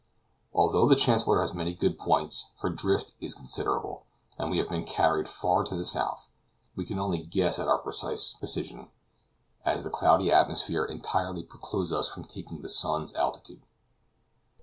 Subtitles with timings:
[0.51, 4.83] Although the Chancellor has many good points, her drift is considerable, and we have been
[4.83, 6.31] carried far to the south;
[6.75, 8.89] we can only guess at our precise position,
[9.63, 13.61] as the cloudy atmosphere entirely precludes us from taking the sun's altitude.